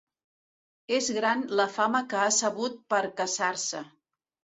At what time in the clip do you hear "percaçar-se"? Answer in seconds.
2.95-3.83